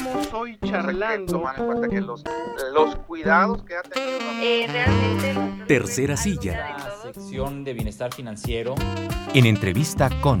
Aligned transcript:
Estamos 0.00 0.32
hoy 0.32 0.58
charlando. 0.64 1.32
Tomar 1.34 1.58
en 1.58 1.66
cuenta 1.66 1.88
que 1.88 2.00
los, 2.00 2.24
los 2.72 2.96
cuidados 3.00 3.62
que 3.64 3.76
ha 3.76 3.82
tenido. 3.82 4.18
Eh, 4.40 4.66
realmente. 4.66 5.64
Tercera 5.66 6.16
silla. 6.16 6.74
La 6.78 7.02
sección 7.02 7.64
de 7.64 7.74
bienestar 7.74 8.14
financiero. 8.14 8.74
En 9.34 9.44
entrevista 9.44 10.08
con. 10.22 10.38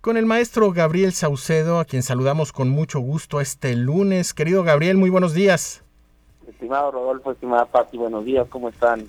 Con 0.00 0.16
el 0.16 0.24
maestro 0.24 0.72
Gabriel 0.72 1.12
Saucedo, 1.12 1.78
a 1.78 1.84
quien 1.84 2.02
saludamos 2.02 2.52
con 2.52 2.70
mucho 2.70 3.00
gusto 3.00 3.42
este 3.42 3.76
lunes. 3.76 4.32
Querido 4.32 4.62
Gabriel, 4.64 4.96
muy 4.96 5.10
buenos 5.10 5.34
días. 5.34 5.84
Estimado 6.48 6.90
Rodolfo, 6.90 7.32
estimada 7.32 7.66
Pati, 7.66 7.98
buenos 7.98 8.24
días, 8.24 8.46
¿cómo 8.48 8.70
están? 8.70 9.06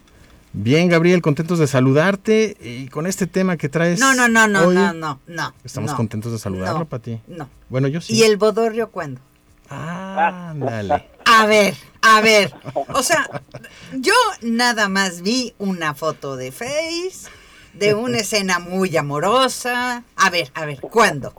Bien, 0.51 0.89
Gabriel, 0.89 1.21
contentos 1.21 1.59
de 1.59 1.67
saludarte 1.67 2.57
y 2.59 2.87
con 2.87 3.05
este 3.05 3.27
tema 3.27 3.55
que 3.57 3.69
traes. 3.69 3.99
No, 3.99 4.13
no, 4.15 4.27
no, 4.27 4.47
no, 4.47 4.63
hoy, 4.65 4.75
no, 4.75 4.93
no, 4.93 5.19
no. 5.27 5.53
Estamos 5.63 5.91
no, 5.91 5.97
contentos 5.97 6.31
de 6.31 6.39
saludarlo, 6.39 6.79
no, 6.79 6.85
Pati. 6.85 7.19
No. 7.27 7.47
Bueno, 7.69 7.87
yo 7.87 8.01
sí. 8.01 8.13
¿Y 8.15 8.23
el 8.23 8.37
bodorrio 8.37 8.89
cuándo? 8.89 9.21
Ah, 9.69 10.49
ándale. 10.49 11.07
A 11.31 11.45
ver, 11.45 11.75
a 12.01 12.21
ver. 12.21 12.51
O 12.87 13.03
sea, 13.03 13.29
yo 13.93 14.13
nada 14.41 14.89
más 14.89 15.21
vi 15.21 15.53
una 15.59 15.93
foto 15.93 16.35
de 16.37 16.51
Face, 16.51 17.29
de 17.73 17.93
una 17.93 18.17
escena 18.21 18.57
muy 18.57 18.97
amorosa. 18.97 20.03
A 20.15 20.29
ver, 20.31 20.49
a 20.55 20.65
ver, 20.65 20.79
¿cuándo? 20.81 21.35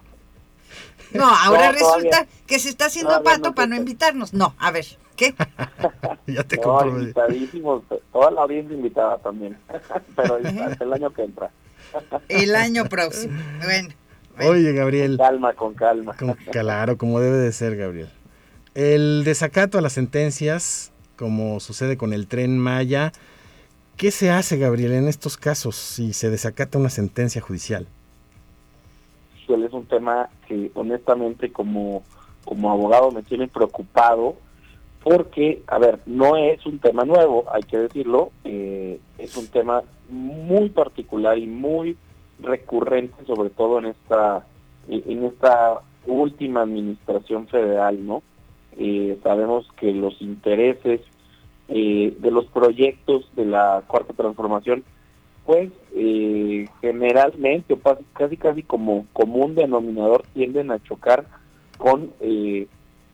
No, 1.12 1.24
ahora 1.24 1.72
No, 1.72 1.78
todavía- 1.78 2.02
resulta 2.12 2.27
que 2.47 2.61
se 2.61 2.69
está 2.69 2.86
haciendo 2.86 3.20
pato 3.24 3.48
no 3.48 3.55
para 3.56 3.66
no 3.66 3.74
invitarnos. 3.74 4.33
No, 4.33 4.55
a 4.58 4.70
ver, 4.70 4.86
¿qué? 5.20 5.34
ya 6.33 6.42
te 6.45 6.56
No, 6.56 6.87
invitadísimos, 6.87 7.83
toda 8.12 8.30
la 8.30 8.42
audiencia 8.42 8.74
invitada 8.74 9.19
también, 9.19 9.56
pero 10.16 10.38
hasta 10.65 10.84
el 10.84 10.92
año 10.92 11.11
que 11.11 11.24
entra. 11.24 11.51
El 12.28 12.55
año 12.55 12.87
próximo. 12.87 13.38
Bueno, 13.62 13.95
bueno. 14.37 14.51
Oye, 14.52 14.73
Gabriel. 14.73 15.19
Calma, 15.19 15.52
con 15.52 15.75
calma. 15.75 16.16
Con- 16.16 16.34
claro, 16.51 16.97
como 16.97 17.20
debe 17.20 17.37
de 17.37 17.52
ser, 17.52 17.77
Gabriel. 17.77 18.09
El 18.75 19.25
desacato 19.25 19.77
a 19.77 19.81
las 19.83 19.92
sentencias, 19.92 20.92
como 21.17 21.61
sucede 21.61 21.97
con 21.98 22.12
el 22.14 22.27
tren 22.27 22.59
Maya, 22.59 23.12
¿qué 23.97 24.11
se 24.11 24.31
hace, 24.31 24.56
Gabriel, 24.56 24.92
en 24.92 25.09
estos 25.09 25.37
casos 25.37 25.77
si 25.77 26.12
se 26.14 26.31
desacata 26.31 26.78
una 26.78 26.89
sentencia 26.89 27.42
judicial? 27.42 27.87
Híjole, 29.42 29.66
Es 29.66 29.72
un 29.72 29.84
tema 29.87 30.31
que 30.47 30.70
honestamente 30.75 31.53
como, 31.53 32.05
como 32.44 32.70
abogado 32.70 33.11
me 33.11 33.22
tiene 33.22 33.48
preocupado 33.48 34.37
porque, 35.03 35.62
a 35.67 35.79
ver, 35.79 36.01
no 36.06 36.37
es 36.37 36.65
un 36.67 36.79
tema 36.79 37.05
nuevo, 37.05 37.45
hay 37.53 37.62
que 37.62 37.79
decirlo, 37.79 38.31
eh, 38.45 39.01
es 39.19 39.37
un 39.37 39.47
tema 39.47 39.83
muy 40.11 40.69
particular 40.69 41.39
y 41.39 41.47
muy 41.47 41.97
recurrente, 42.41 43.25
sobre 43.27 43.51
todo 43.51 43.78
en 43.78 43.87
esta 43.87 44.47
en 44.89 45.25
esta 45.25 45.81
última 46.06 46.62
administración 46.62 47.47
federal, 47.47 48.05
¿no? 48.05 48.23
Eh, 48.77 49.19
sabemos 49.23 49.69
que 49.78 49.93
los 49.93 50.21
intereses 50.21 51.01
eh, 51.69 52.15
de 52.19 52.31
los 52.31 52.47
proyectos 52.47 53.28
de 53.37 53.45
la 53.45 53.84
cuarta 53.87 54.12
transformación, 54.15 54.84
pues 55.47 55.71
generalmente 56.81 57.75
o 57.75 57.78
casi 58.12 58.37
casi 58.37 58.62
como 58.62 59.06
común 59.12 59.55
denominador 59.55 60.23
tienden 60.34 60.71
a 60.71 60.83
chocar 60.83 61.27
con 61.78 62.12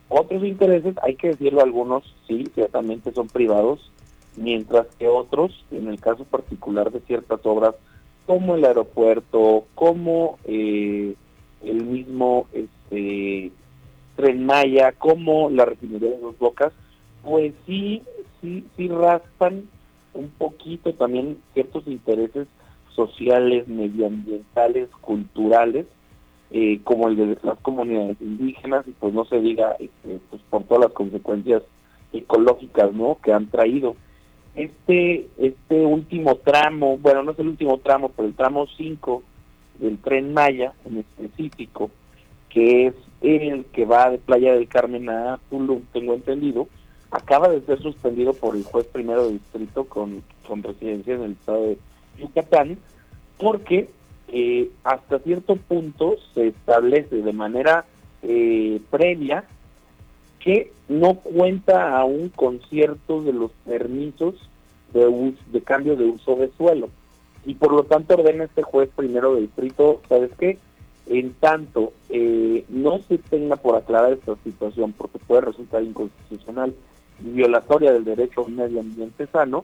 otros 0.09 0.43
intereses, 0.43 0.95
hay 1.03 1.15
que 1.15 1.29
decirlo, 1.29 1.61
algunos 1.61 2.03
sí, 2.27 2.45
ciertamente 2.53 3.11
son 3.11 3.27
privados, 3.27 3.91
mientras 4.35 4.87
que 4.97 5.07
otros, 5.07 5.65
en 5.71 5.87
el 5.87 5.99
caso 5.99 6.23
particular 6.25 6.91
de 6.91 7.01
ciertas 7.01 7.39
obras, 7.43 7.75
como 8.25 8.55
el 8.55 8.65
aeropuerto, 8.65 9.65
como 9.75 10.37
eh, 10.45 11.15
el 11.63 11.83
mismo 11.85 12.47
este, 12.53 13.51
Tren 14.15 14.45
Maya, 14.45 14.91
como 14.93 15.49
la 15.49 15.65
refinería 15.65 16.11
de 16.11 16.19
Dos 16.19 16.37
Bocas, 16.37 16.73
pues 17.23 17.53
sí, 17.65 18.03
sí, 18.41 18.65
sí 18.75 18.87
raspan 18.87 19.69
un 20.13 20.29
poquito 20.29 20.93
también 20.93 21.37
ciertos 21.53 21.87
intereses 21.87 22.47
sociales, 22.95 23.67
medioambientales, 23.67 24.89
culturales, 25.01 25.85
eh, 26.51 26.79
como 26.83 27.09
el 27.09 27.17
de 27.17 27.37
las 27.43 27.59
comunidades 27.59 28.17
indígenas 28.21 28.87
y 28.87 28.91
pues 28.91 29.13
no 29.13 29.25
se 29.25 29.39
diga 29.41 29.75
este, 29.79 30.19
pues 30.29 30.41
por 30.49 30.63
todas 30.63 30.85
las 30.85 30.93
consecuencias 30.93 31.63
ecológicas 32.13 32.93
no 32.93 33.17
que 33.21 33.33
han 33.33 33.47
traído. 33.47 33.95
Este 34.55 35.27
este 35.37 35.85
último 35.85 36.35
tramo 36.37 36.97
bueno 36.97 37.23
no 37.23 37.31
es 37.31 37.39
el 37.39 37.49
último 37.49 37.77
tramo 37.79 38.09
pero 38.15 38.27
el 38.27 38.33
tramo 38.33 38.65
5 38.65 39.23
del 39.79 39.97
tren 39.99 40.33
Maya 40.33 40.73
en 40.85 40.99
específico 40.99 41.91
que 42.49 42.87
es 42.87 42.95
el 43.21 43.65
que 43.65 43.85
va 43.85 44.09
de 44.09 44.17
Playa 44.17 44.53
del 44.53 44.67
Carmen 44.67 45.09
a 45.09 45.39
Tulum 45.49 45.81
tengo 45.93 46.15
entendido 46.15 46.67
acaba 47.11 47.49
de 47.49 47.61
ser 47.61 47.79
suspendido 47.81 48.33
por 48.33 48.55
el 48.55 48.63
juez 48.63 48.85
primero 48.87 49.27
de 49.27 49.33
distrito 49.33 49.85
con, 49.85 50.23
con 50.47 50.63
residencia 50.63 51.15
en 51.15 51.23
el 51.23 51.31
estado 51.33 51.63
de 51.63 51.77
Yucatán 52.17 52.77
porque 53.37 53.89
eh, 54.29 54.69
hasta 54.83 55.19
cierto 55.19 55.55
punto 55.55 56.17
se 56.33 56.47
establece 56.47 57.17
de 57.17 57.33
manera 57.33 57.85
eh, 58.23 58.81
previa 58.89 59.45
que 60.39 60.71
no 60.89 61.15
cuenta 61.15 61.97
aún 61.97 62.29
con 62.29 62.59
ciertos 62.69 63.25
de 63.25 63.33
los 63.33 63.51
permisos 63.65 64.35
de, 64.93 65.61
cambio 65.61 65.95
de 65.95 66.05
uso 66.05 66.35
de 66.35 66.49
suelo. 66.57 66.89
Y 67.45 67.55
por 67.55 67.71
lo 67.71 67.83
tanto 67.83 68.15
ordena 68.15 68.45
este 68.45 68.63
juez 68.63 68.89
primero 68.95 69.35
de 69.35 69.41
distrito, 69.41 70.01
¿sabes 70.09 70.31
qué? 70.37 70.57
En 71.07 71.33
tanto 71.33 71.93
eh, 72.09 72.65
no 72.69 72.99
se 73.07 73.17
tenga 73.17 73.55
por 73.55 73.75
aclarar 73.75 74.13
esta 74.13 74.35
situación 74.43 74.93
porque 74.93 75.19
puede 75.19 75.41
resultar 75.41 75.83
inconstitucional 75.83 76.73
y 77.23 77.29
violatoria 77.29 77.93
del 77.93 78.03
derecho 78.03 78.41
a 78.41 78.45
un 78.45 78.57
medio 78.57 78.81
ambiente 78.81 79.27
sano, 79.27 79.63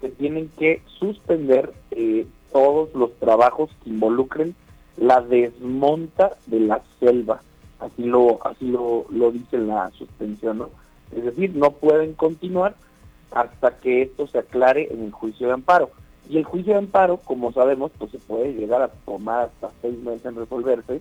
se 0.00 0.08
tienen 0.10 0.50
que 0.58 0.80
suspender 0.98 1.72
todos 2.52 2.94
los 2.94 3.12
trabajos 3.18 3.70
que 3.82 3.90
involucren 3.90 4.54
la 4.96 5.20
desmonta 5.20 6.36
de 6.46 6.60
la 6.60 6.82
selva. 7.00 7.40
Así 7.80 8.04
lo 8.04 8.44
así 8.46 8.66
lo, 8.66 9.06
lo 9.10 9.32
dice 9.32 9.58
la 9.58 9.90
suspensión, 9.90 10.58
¿no? 10.58 10.70
Es 11.14 11.24
decir, 11.24 11.54
no 11.54 11.72
pueden 11.72 12.14
continuar 12.14 12.74
hasta 13.32 13.76
que 13.78 14.02
esto 14.02 14.26
se 14.26 14.38
aclare 14.38 14.92
en 14.92 15.04
el 15.04 15.12
juicio 15.12 15.48
de 15.48 15.54
amparo. 15.54 15.90
Y 16.28 16.38
el 16.38 16.44
juicio 16.44 16.74
de 16.74 16.78
amparo, 16.78 17.18
como 17.18 17.52
sabemos, 17.52 17.90
pues 17.98 18.12
se 18.12 18.18
puede 18.18 18.52
llegar 18.52 18.82
a 18.82 18.88
tomar 18.88 19.46
hasta 19.46 19.70
seis 19.82 19.98
meses 19.98 20.24
en 20.24 20.36
resolverse, 20.36 21.00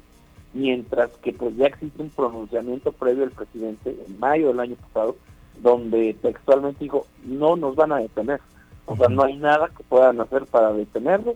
mientras 0.54 1.12
que 1.22 1.34
pues 1.34 1.56
ya 1.56 1.68
existe 1.68 2.02
un 2.02 2.10
pronunciamiento 2.10 2.92
previo 2.92 3.22
del 3.22 3.32
presidente 3.32 3.96
en 4.06 4.20
mayo 4.20 4.48
del 4.48 4.60
año 4.60 4.76
pasado, 4.76 5.16
donde 5.62 6.16
textualmente 6.22 6.84
dijo, 6.84 7.06
no 7.26 7.56
nos 7.56 7.76
van 7.76 7.92
a 7.92 7.98
detener. 7.98 8.42
O 8.86 8.96
sea, 8.96 9.08
no 9.08 9.24
hay 9.24 9.38
nada 9.38 9.70
que 9.70 9.84
puedan 9.84 10.20
hacer 10.22 10.46
para 10.46 10.74
detenerlos. 10.74 11.36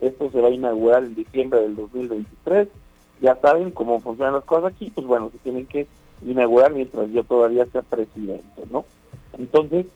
Esto 0.00 0.30
se 0.30 0.40
va 0.40 0.48
a 0.48 0.52
inaugurar 0.52 1.04
en 1.04 1.14
diciembre 1.14 1.60
del 1.60 1.76
2023. 1.76 2.68
Ya 3.20 3.36
saben 3.36 3.70
cómo 3.70 4.00
funcionan 4.00 4.34
las 4.34 4.44
cosas 4.44 4.72
aquí, 4.72 4.90
pues 4.94 5.06
bueno, 5.06 5.30
se 5.30 5.38
tienen 5.38 5.66
que 5.66 5.86
inaugurar 6.22 6.72
mientras 6.72 7.10
yo 7.10 7.24
todavía 7.24 7.66
sea 7.66 7.82
presidente, 7.82 8.62
¿no? 8.70 8.84
Entonces, 9.38 9.86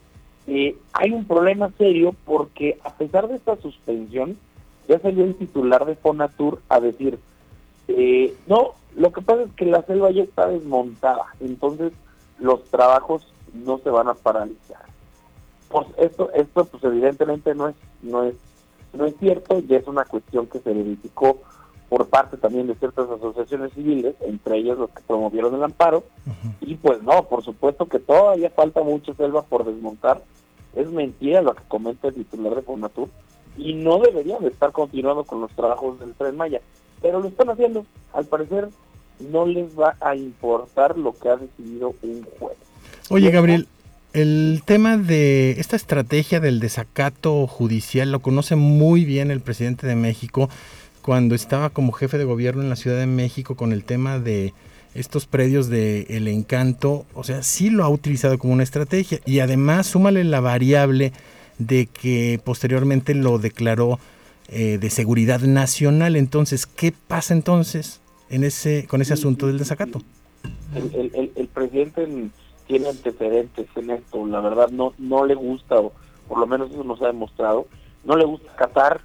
eh, 0.47 0.77
hay 0.93 1.11
un 1.11 1.27
problema 1.27 1.71
serio 1.77 2.15
porque 2.25 2.79
a 2.85 2.95
pesar 2.95 3.29
de 3.29 3.37
esta 3.37 3.57
suspensión, 3.57 4.37
ya 4.89 4.99
salió 4.99 5.25
el 5.25 5.35
titular 5.35 5.85
de 5.85 5.95
Fonatur 5.95 6.63
a 6.69 6.81
decir, 6.81 7.19
eh, 7.89 8.35
no, 8.47 8.73
lo 8.97 9.13
que 9.13 9.21
pasa 9.21 9.43
es 9.43 9.53
que 9.53 9.67
la 9.67 9.83
selva 9.83 10.11
ya 10.11 10.23
está 10.23 10.49
desmontada, 10.49 11.27
entonces 11.41 11.93
los 12.39 12.65
trabajos 12.65 13.33
no 13.53 13.79
se 13.79 13.91
van 13.91 14.09
a 14.09 14.15
paralizar. 14.15 14.88
Pues 15.69 15.87
esto, 15.99 16.31
esto 16.33 16.65
pues 16.65 16.83
evidentemente 16.85 17.55
no 17.55 17.69
es, 17.69 17.77
no 18.03 18.25
es, 18.25 18.35
no 18.93 19.07
es 19.07 19.15
cierto, 19.19 19.61
ya 19.61 19.77
es 19.77 19.87
una 19.87 20.05
cuestión 20.05 20.47
que 20.47 20.61
se 20.61 20.73
verificó 20.73 21.41
por 21.89 22.07
parte 22.07 22.37
también 22.37 22.67
de 22.67 22.75
ciertas 22.75 23.09
asociaciones 23.09 23.73
civiles, 23.73 24.15
entre 24.21 24.59
ellas 24.59 24.79
los 24.79 24.91
que 24.91 25.03
promovieron 25.07 25.55
el 25.55 25.63
amparo, 25.63 26.05
y 26.61 26.75
pues 26.75 27.03
no, 27.03 27.25
por 27.25 27.43
supuesto 27.43 27.87
que 27.87 27.99
todavía 27.99 28.51
falta 28.51 28.83
mucha 28.83 29.15
selva 29.15 29.43
por 29.43 29.65
desmontar, 29.65 30.23
es 30.75 30.91
mentira 30.91 31.41
lo 31.41 31.55
que 31.55 31.63
comenta 31.67 32.09
el 32.09 32.15
titular 32.15 32.55
de 32.55 32.63
Fonatur, 32.63 33.09
y 33.57 33.75
no 33.75 33.99
deberían 33.99 34.43
de 34.43 34.49
estar 34.49 34.71
continuando 34.73 35.25
con 35.25 35.41
los 35.41 35.51
trabajos 35.53 35.99
del 35.99 36.15
Tren 36.15 36.37
Maya, 36.37 36.61
pero 37.01 37.21
lo 37.21 37.29
están 37.29 37.51
haciendo, 37.51 37.87
al 38.13 38.27
parecer 38.27 38.69
no 39.19 39.47
les 39.47 39.79
va 39.79 39.97
a 40.01 40.15
importar 40.15 40.97
lo 40.99 41.13
que 41.13 41.29
ha 41.29 41.37
decidido 41.37 41.95
un 42.03 42.27
juez. 42.39 42.57
Oye, 43.11 43.31
Gabriel, 43.31 43.67
el 44.13 44.63
tema 44.65 44.97
de 44.97 45.53
esta 45.59 45.77
estrategia 45.77 46.41
del 46.41 46.61
desacato 46.61 47.47
judicial 47.47 48.11
lo 48.11 48.21
conoce 48.21 48.57
muy 48.57 49.05
bien 49.05 49.31
el 49.31 49.41
presidente 49.41 49.87
de 49.87 49.97
México 49.97 50.49
cuando 51.03 51.35
estaba 51.35 51.71
como 51.71 51.93
jefe 51.93 52.19
de 52.19 52.25
gobierno 52.25 52.63
en 52.63 52.69
la 52.71 52.77
Ciudad 52.77 52.99
de 52.99 53.07
México 53.07 53.55
con 53.55 53.73
el 53.73 53.85
tema 53.85 54.19
de 54.19 54.53
estos 54.95 55.27
predios 55.27 55.69
de 55.69 56.03
El 56.09 56.27
Encanto, 56.29 57.07
o 57.15 57.23
sea, 57.23 57.43
sí 57.43 57.71
lo 57.71 57.85
ha 57.85 57.89
utilizado 57.89 58.39
como 58.39 58.55
una 58.55 58.63
estrategia 58.63 59.21
y 59.27 59.41
además 59.41 59.87
súmale 59.87 60.25
la 60.25 60.41
variable 60.41 61.13
de 61.59 61.87
que 61.87 62.41
posteriormente 62.43 63.15
lo 63.15 63.39
declaró 63.39 64.01
eh, 64.49 64.79
de 64.81 64.91
seguridad 64.91 65.41
nacional. 65.43 66.17
Entonces, 66.17 66.67
¿qué 66.67 66.93
pasa 66.93 67.35
entonces? 67.35 68.01
en 68.31 68.45
ese 68.45 68.85
con 68.87 69.01
ese 69.01 69.15
asunto 69.15 69.47
del 69.47 69.57
desacato. 69.57 70.03
El, 70.75 71.11
el, 71.15 71.33
el, 71.35 71.47
presidente 71.49 72.03
en- 72.03 72.31
tiene 72.69 72.89
antecedentes 72.91 73.67
en 73.75 73.91
esto, 73.91 74.25
la 74.27 74.41
verdad 74.41 74.69
no 74.71 74.93
no 74.99 75.25
le 75.27 75.35
gusta, 75.35 75.81
o 75.81 75.93
por 76.29 76.39
lo 76.39 76.47
menos 76.47 76.71
eso 76.71 76.85
nos 76.85 77.03
ha 77.03 77.09
demostrado, 77.09 77.67
no 78.05 78.15
le 78.17 78.25
gusta 78.25 78.53
acatar 78.53 79.01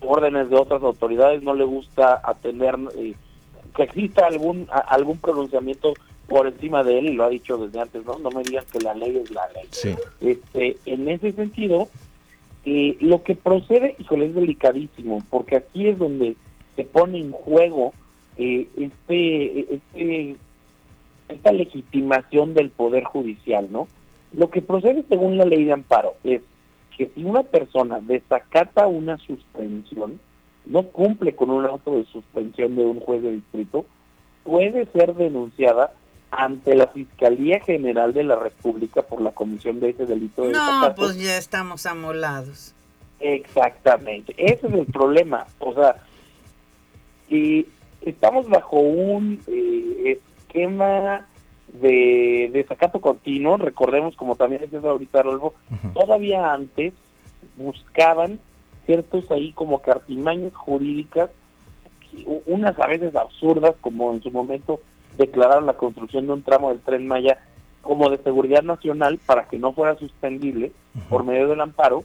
órdenes 0.00 0.48
de 0.50 0.56
otras 0.56 0.82
autoridades, 0.82 1.42
no 1.42 1.54
le 1.54 1.64
gusta 1.64 2.20
atender 2.22 2.76
eh, 2.96 3.14
que 3.74 3.82
exista 3.82 4.26
algún 4.26 4.68
a- 4.70 4.78
algún 4.94 5.18
pronunciamiento 5.18 5.94
por 6.28 6.46
encima 6.46 6.84
de 6.84 6.98
él, 6.98 7.06
y 7.06 7.12
lo 7.14 7.24
ha 7.24 7.28
dicho 7.30 7.56
desde 7.56 7.80
antes, 7.80 8.04
no 8.04 8.18
no 8.18 8.30
me 8.30 8.42
digan 8.44 8.64
que 8.72 8.80
la 8.80 8.94
ley 8.94 9.16
es 9.16 9.30
la 9.30 9.48
ley. 9.52 9.66
Sí. 9.70 9.94
Este, 10.20 10.76
en 10.86 11.08
ese 11.08 11.32
sentido, 11.32 11.88
eh, 12.64 12.96
lo 13.00 13.22
que 13.22 13.34
procede, 13.36 13.94
híjole, 13.98 14.26
es 14.26 14.34
delicadísimo, 14.34 15.22
porque 15.30 15.56
aquí 15.56 15.88
es 15.88 15.98
donde 15.98 16.36
se 16.74 16.84
pone 16.84 17.18
en 17.18 17.30
juego 17.32 17.92
eh, 18.38 18.66
este, 18.76 19.74
este, 19.76 20.36
esta 21.28 21.52
legitimación 21.52 22.54
del 22.54 22.70
Poder 22.70 23.04
Judicial, 23.04 23.68
¿no? 23.70 23.88
Lo 24.32 24.50
que 24.50 24.62
procede 24.62 25.04
según 25.08 25.38
la 25.38 25.44
ley 25.44 25.64
de 25.64 25.72
amparo 25.72 26.14
es 26.24 26.42
que 26.96 27.10
si 27.14 27.24
una 27.24 27.42
persona 27.42 28.00
desacata 28.00 28.86
una 28.86 29.18
suspensión, 29.18 30.18
no 30.64 30.82
cumple 30.84 31.34
con 31.36 31.50
un 31.50 31.64
auto 31.66 31.96
de 31.96 32.04
suspensión 32.06 32.74
de 32.76 32.84
un 32.84 33.00
juez 33.00 33.22
de 33.22 33.32
distrito, 33.32 33.86
puede 34.44 34.86
ser 34.86 35.14
denunciada 35.14 35.92
ante 36.30 36.74
la 36.74 36.88
Fiscalía 36.88 37.60
General 37.60 38.12
de 38.12 38.24
la 38.24 38.36
República 38.36 39.02
por 39.02 39.20
la 39.20 39.30
comisión 39.30 39.78
de 39.80 39.90
ese 39.90 40.06
delito 40.06 40.42
de 40.42 40.52
No, 40.52 40.64
desacato. 40.64 40.94
pues 41.02 41.16
ya 41.22 41.36
estamos 41.38 41.86
amolados. 41.86 42.74
Exactamente, 43.20 44.34
ese 44.36 44.66
es 44.66 44.72
el 44.74 44.86
problema. 44.86 45.46
O 45.58 45.72
sea, 45.74 45.96
y 47.28 47.66
estamos 48.02 48.48
bajo 48.48 48.78
un 48.78 49.40
eh, 49.46 50.20
esquema 50.46 51.26
de 51.80 52.50
desacato 52.52 53.00
continuo, 53.00 53.56
recordemos 53.56 54.14
como 54.16 54.36
también 54.36 54.62
es 54.62 54.84
ahorita 54.84 55.22
Rolfo, 55.22 55.54
Ujú. 55.70 56.00
todavía 56.00 56.52
antes 56.52 56.94
buscaban 57.56 58.38
ciertos 58.86 59.30
ahí 59.30 59.52
como 59.52 59.80
cartimañas 59.80 60.54
jurídicas, 60.54 61.30
unas 62.46 62.78
a 62.78 62.86
veces 62.86 63.14
absurdas, 63.14 63.74
como 63.80 64.12
en 64.12 64.22
su 64.22 64.30
momento 64.30 64.80
declararon 65.18 65.66
la 65.66 65.74
construcción 65.74 66.26
de 66.26 66.32
un 66.34 66.42
tramo 66.42 66.70
del 66.70 66.80
tren 66.80 67.06
Maya 67.06 67.38
como 67.82 68.08
de 68.10 68.18
seguridad 68.18 68.62
nacional 68.62 69.18
para 69.26 69.46
que 69.48 69.58
no 69.58 69.72
fuera 69.72 69.96
suspendible 69.98 70.72
por 71.08 71.24
medio 71.24 71.48
del 71.48 71.60
amparo. 71.60 72.04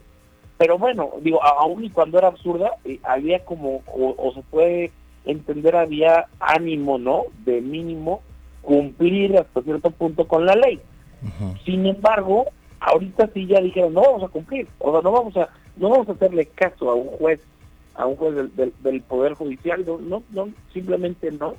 Pero 0.58 0.78
bueno, 0.78 1.10
digo, 1.22 1.42
aún 1.42 1.84
y 1.84 1.90
cuando 1.90 2.18
era 2.18 2.28
absurda, 2.28 2.72
eh, 2.84 3.00
había 3.02 3.44
como, 3.44 3.82
o, 3.86 4.14
o 4.16 4.32
se 4.34 4.42
puede 4.42 4.90
entender, 5.24 5.74
había 5.76 6.26
ánimo, 6.38 6.98
¿no? 6.98 7.22
De 7.44 7.60
mínimo 7.60 8.22
cumplir 8.62 9.36
hasta 9.36 9.62
cierto 9.62 9.90
punto 9.90 10.26
con 10.26 10.46
la 10.46 10.54
ley. 10.54 10.80
Sin 11.64 11.86
embargo, 11.86 12.46
ahorita 12.80 13.28
sí 13.32 13.46
ya 13.46 13.60
dijeron, 13.60 13.94
no 13.94 14.02
vamos 14.02 14.24
a 14.24 14.28
cumplir, 14.28 14.66
o 14.78 14.90
sea, 14.92 15.02
no 15.02 15.12
vamos 15.12 15.36
a 15.36 15.48
no 15.76 15.88
vamos 15.88 16.08
a 16.08 16.12
hacerle 16.12 16.46
caso 16.46 16.90
a 16.90 16.94
un 16.94 17.08
juez, 17.08 17.40
a 17.94 18.06
un 18.06 18.16
juez 18.16 18.34
del, 18.34 18.56
del, 18.56 18.72
del 18.82 19.00
Poder 19.02 19.34
Judicial, 19.34 19.84
no, 19.86 19.98
no, 19.98 20.22
no, 20.30 20.50
simplemente 20.72 21.30
no. 21.30 21.54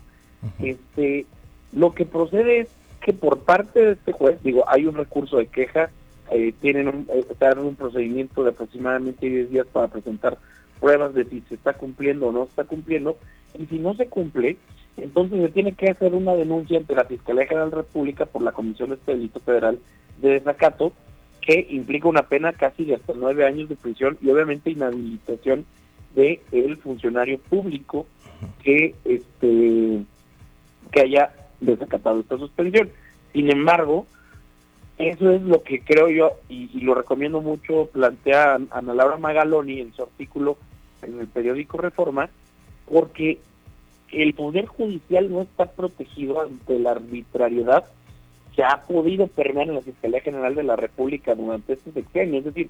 Este, 0.60 1.26
lo 1.72 1.94
que 1.94 2.06
procede 2.06 2.60
es 2.60 2.70
que 3.02 3.14
por 3.14 3.40
parte 3.40 3.80
de 3.80 3.92
este 3.94 4.12
juez, 4.12 4.42
digo, 4.44 4.66
hay 4.68 4.86
un 4.86 4.96
recurso 4.96 5.38
de 5.38 5.48
queja, 5.48 5.90
eh, 6.32 6.54
tienen 6.62 6.88
un, 6.88 7.08
eh, 7.14 7.26
están 7.30 7.60
en 7.60 7.66
un 7.66 7.76
procedimiento 7.76 8.44
de 8.44 8.52
aproximadamente 8.52 9.30
10 9.30 9.52
días 9.52 9.68
para 9.72 9.88
presentar 9.88 10.38
pruebas 10.80 11.14
de 11.14 11.26
si 11.26 11.42
se 11.48 11.56
está 11.56 11.74
cumpliendo 11.74 12.28
o 12.28 12.32
no 12.32 12.44
se 12.46 12.50
está 12.50 12.64
cumpliendo, 12.66 13.18
y 13.58 13.66
si 13.68 13.80
no 13.80 13.94
se 13.96 14.08
cumple, 14.08 14.58
entonces 14.98 15.42
se 15.42 15.50
tiene 15.50 15.74
que 15.74 15.90
hacer 15.90 16.14
una 16.14 16.34
denuncia 16.34 16.78
ante 16.78 16.96
la 16.96 17.06
Fiscalía 17.06 17.48
General 17.48 17.70
de 17.70 17.76
la 17.78 17.82
República 17.82 18.26
por 18.26 18.42
la 18.42 18.52
Comisión 18.52 18.90
de 18.90 18.96
este 18.96 19.14
Delito 19.14 19.40
Federal 19.40 19.80
de 20.22 20.30
Desacato, 20.30 20.94
que 21.42 21.68
implica 21.70 22.08
una 22.08 22.24
pena 22.24 22.54
casi 22.54 22.86
de 22.86 22.96
hasta 22.96 23.14
nueve 23.16 23.46
años 23.46 23.68
de 23.70 23.76
prisión 23.76 24.18
y 24.22 24.30
obviamente 24.30 24.70
inhabilitación 24.70 25.66
de 26.16 26.42
el 26.52 26.78
funcionario 26.78 27.40
público 27.40 28.06
que 28.62 28.96
este 29.04 30.04
que 30.92 31.02
haya 31.02 31.34
desacatado 31.60 32.20
esta 32.20 32.38
suspensión. 32.38 32.90
Sin 33.34 33.52
embargo, 33.52 34.06
eso 34.98 35.32
es 35.32 35.42
lo 35.42 35.64
que 35.64 35.82
creo 35.82 36.10
yo, 36.10 36.34
y, 36.50 36.70
y 36.72 36.82
lo 36.82 36.94
recomiendo 36.94 37.42
mucho, 37.42 37.90
plantea 37.92 38.60
Ana 38.70 38.94
Laura 38.94 39.18
Magaloni 39.18 39.82
en 39.82 39.94
su 39.94 40.04
artículo 40.04 40.58
en 41.02 41.20
el 41.20 41.28
periódico 41.28 41.78
Reforma, 41.78 42.30
porque 42.86 43.40
el 44.22 44.34
Poder 44.34 44.66
Judicial 44.68 45.32
no 45.32 45.42
está 45.42 45.66
protegido 45.66 46.42
ante 46.42 46.78
la 46.80 46.92
arbitrariedad 46.92 47.86
que 48.56 48.64
ha 48.64 48.82
podido 48.84 49.28
permear 49.28 49.68
en 49.70 49.76
la 49.76 49.82
Fiscalía 49.82 50.22
General 50.22 50.54
de 50.54 50.64
la 50.64 50.76
República 50.76 51.34
durante 51.34 51.74
este 51.74 51.92
sexenio. 51.92 52.40
Es 52.40 52.46
decir, 52.46 52.70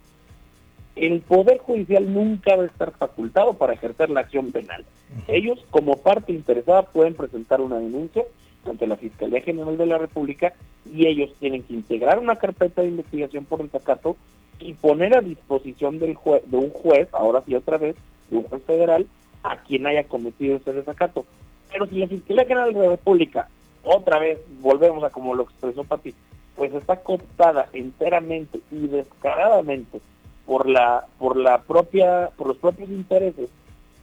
el 0.96 1.22
Poder 1.22 1.58
Judicial 1.58 2.14
nunca 2.14 2.56
va 2.56 2.64
a 2.64 2.68
estar 2.68 2.92
facultado 2.92 3.54
para 3.56 3.74
ejercer 3.74 4.10
la 4.10 4.22
acción 4.22 4.52
penal. 4.52 4.86
Ellos, 5.28 5.60
como 5.72 5.98
parte 5.98 6.32
interesada, 6.32 6.84
pueden 6.84 7.16
presentar 7.16 7.62
una 7.62 7.80
denuncia 7.80 8.24
ante 8.66 8.88
la 8.88 8.96
Fiscalía 8.96 9.42
General 9.42 9.78
de 9.78 9.86
la 9.86 9.98
República 9.98 10.54
y 10.90 11.08
ellos 11.08 11.34
tienen 11.40 11.64
que 11.64 11.74
integrar 11.74 12.20
una 12.20 12.38
carpeta 12.38 12.82
de 12.82 12.88
investigación 12.90 13.44
por 13.46 13.62
desacato 13.64 14.16
y 14.60 14.74
poner 14.74 15.18
a 15.18 15.22
disposición 15.22 16.00
del 16.00 16.16
jue- 16.16 16.44
de 16.46 16.58
un 16.58 16.70
juez, 16.70 17.10
ahora 17.12 17.44
sí 17.46 17.56
otra 17.56 17.78
vez, 17.78 17.96
de 18.30 18.38
un 18.38 18.44
juez 18.44 18.64
federal, 18.64 19.06
a 19.44 19.58
quien 19.58 19.86
haya 19.86 20.06
cometido 20.06 20.56
ese 20.56 20.74
desacato. 20.74 21.26
Pero 21.72 21.86
si 21.88 21.96
la 21.98 22.08
Fiscalía 22.08 22.46
General 22.46 22.74
de 22.74 22.80
la 22.80 22.90
República, 22.90 23.50
otra 23.84 24.20
vez, 24.20 24.40
volvemos 24.62 25.04
a 25.04 25.10
como 25.10 25.36
lo 25.36 25.44
expresó 25.44 25.84
Pati, 25.84 26.14
pues 26.56 26.74
está 26.74 26.98
cooptada 26.98 27.68
enteramente 27.74 28.60
y 28.72 28.88
descaradamente 28.88 30.00
por 30.46 30.68
la 30.68 31.06
por 31.18 31.36
la 31.38 31.62
propia 31.62 32.30
por 32.38 32.48
los 32.48 32.58
propios 32.58 32.90
intereses 32.90 33.50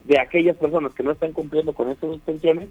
de 0.03 0.19
aquellas 0.19 0.57
personas 0.57 0.93
que 0.93 1.03
no 1.03 1.11
están 1.11 1.31
cumpliendo 1.31 1.73
con 1.73 1.89
estas 1.89 2.09
suspensiones, 2.09 2.69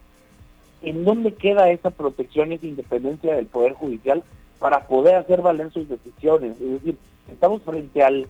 ¿en 0.83 1.05
dónde 1.05 1.35
queda 1.35 1.71
esa 1.71 1.91
protección 1.91 2.53
y 2.53 2.57
esa 2.57 2.67
independencia 2.67 3.35
del 3.35 3.47
Poder 3.47 3.73
Judicial 3.75 4.23
para 4.59 4.87
poder 4.87 5.15
hacer 5.15 5.41
valer 5.41 5.71
sus 5.73 5.89
decisiones? 5.89 6.61
Es 6.61 6.73
decir, 6.73 6.97
estamos 7.33 7.63
frente 7.63 8.03
al, 8.03 8.27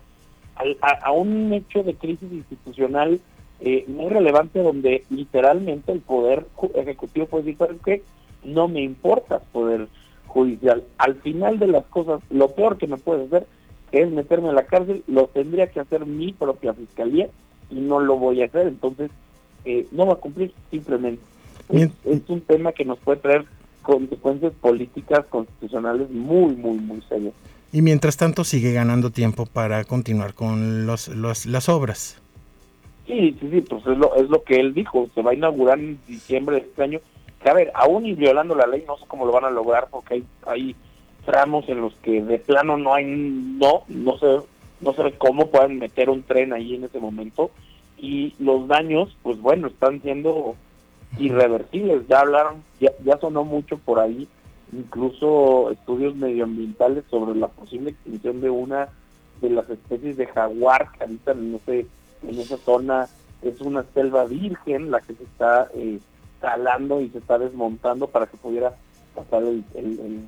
a, 0.55 0.91
a 1.03 1.13
un 1.13 1.53
hecho 1.53 1.83
de 1.83 1.95
crisis 1.95 2.31
institucional 2.31 3.21
eh, 3.61 3.85
muy 3.89 4.09
relevante 4.09 4.63
donde 4.63 5.05
literalmente 5.11 5.93
el 5.93 6.01
Poder 6.01 6.47
Ejecutivo 6.75 7.27
puede 7.27 7.45
decir, 7.45 7.59
¿sabes 7.59 7.79
qué? 7.85 8.03
No 8.45 8.69
me 8.69 8.83
importa 8.83 9.41
Poder 9.53 9.89
Judicial. 10.27 10.85
Al 10.99 11.17
final 11.17 11.59
de 11.59 11.67
las 11.67 11.85
cosas, 11.87 12.21
lo 12.31 12.49
peor 12.55 12.79
que 12.79 12.87
me 12.87 12.97
puede 12.97 13.25
hacer 13.25 13.47
es 13.93 14.11
meterme 14.11 14.49
a 14.51 14.53
la 14.53 14.63
cárcel, 14.65 15.03
lo 15.09 15.27
tendría 15.27 15.67
que 15.67 15.81
hacer 15.81 16.07
mi 16.07 16.33
propia 16.33 16.73
fiscalía 16.73 17.29
y 17.71 17.75
no 17.81 17.99
lo 18.01 18.17
voy 18.17 18.41
a 18.43 18.47
hacer, 18.47 18.69
entonces 18.69 19.11
eh, 19.65 19.87
no 19.91 20.07
va 20.07 20.13
a 20.15 20.17
cumplir 20.17 20.53
simplemente. 20.71 21.23
Es 21.69 21.91
un 22.29 22.41
tema 22.41 22.73
que 22.73 22.85
nos 22.85 22.99
puede 22.99 23.19
traer 23.19 23.45
consecuencias 23.83 24.53
políticas 24.61 25.25
constitucionales 25.27 26.11
muy, 26.11 26.55
muy, 26.55 26.79
muy 26.79 27.01
serias. 27.09 27.33
Y 27.73 27.83
mientras 27.83 28.17
tanto 28.17 28.43
sigue 28.45 28.73
ganando 28.73 29.11
tiempo 29.11 29.47
para 29.47 29.85
continuar 29.85 30.35
con 30.35 30.87
los, 30.87 31.09
los- 31.09 31.47
las 31.47 31.69
obras. 31.69 32.21
Sí, 33.11 33.37
sí, 33.41 33.51
sí, 33.51 33.61
pues 33.63 33.85
es 33.89 33.99
lo, 33.99 34.15
es 34.15 34.31
lo 34.31 34.45
que 34.45 34.61
él 34.61 34.73
dijo, 34.73 35.09
se 35.17 35.23
va 35.23 35.33
a 35.33 35.35
inaugurar 35.35 35.81
en 35.81 35.99
diciembre 36.07 36.57
de 36.57 36.63
este 36.63 36.85
año, 36.85 37.01
que 37.43 37.51
a 37.51 37.55
ver, 37.55 37.73
aún 37.75 38.07
y 38.07 38.15
violando 38.15 38.55
la 38.55 38.69
ley, 38.69 38.85
no 38.87 38.97
sé 38.99 39.05
cómo 39.09 39.27
lo 39.27 39.33
van 39.33 39.47
a 39.47 39.51
lograr, 39.51 39.89
porque 39.91 40.23
hay, 40.47 40.77
tramos 41.27 41.69
en 41.69 41.81
los 41.81 41.93
que 41.97 42.23
de 42.23 42.39
plano 42.39 42.77
no 42.77 42.95
hay, 42.95 43.05
no, 43.05 43.83
no 43.89 44.17
sé, 44.19 44.47
no 44.81 44.93
sé 44.93 45.13
cómo 45.19 45.49
pueden 45.49 45.81
meter 45.81 46.09
un 46.09 46.23
tren 46.23 46.53
ahí 46.53 46.77
en 46.77 46.85
ese 46.85 47.01
momento, 47.01 47.51
y 47.99 48.33
los 48.39 48.69
daños, 48.69 49.17
pues 49.25 49.41
bueno, 49.41 49.67
están 49.67 50.01
siendo 50.03 50.55
irreversibles, 51.19 52.07
ya 52.07 52.21
hablaron, 52.21 52.63
ya, 52.79 52.93
ya 53.05 53.19
sonó 53.19 53.43
mucho 53.43 53.77
por 53.79 53.99
ahí, 53.99 54.29
incluso 54.73 55.73
estudios 55.73 56.15
medioambientales 56.15 57.03
sobre 57.11 57.37
la 57.37 57.49
posible 57.49 57.91
extinción 57.91 58.41
de 58.41 58.51
una 58.51 58.89
de 59.41 59.51
las 59.51 59.69
especies 59.69 60.17
de 60.17 60.29
jaguar 60.29 60.93
que 60.93 61.03
habitan 61.03 61.39
en 61.41 61.55
ese 61.57 61.87
en 62.27 62.39
esa 62.39 62.57
zona 62.59 63.09
es 63.43 63.61
una 63.61 63.85
selva 63.95 64.25
virgen 64.25 64.91
la 64.91 65.01
que 65.01 65.15
se 65.15 65.25
está 65.25 65.69
eh, 65.75 65.99
talando 66.41 67.01
y 67.01 67.09
se 67.11 67.19
está 67.19 67.39
desmontando 67.39 68.07
para 68.07 68.27
que 68.27 68.37
pudiera 68.37 68.75
pasar 69.15 69.43
el, 69.43 69.65
el, 69.75 69.87
el- 70.01 70.25